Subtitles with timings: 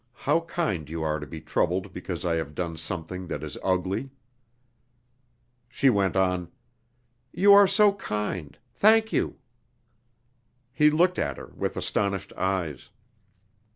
[0.25, 4.09] how kind you are to be troubled because I have done something that is ugly!")
[5.69, 6.51] She went on:
[7.31, 8.57] "You are so kind.
[8.73, 9.37] Thank you."
[10.73, 12.89] (He looked at her with astonished eyes.)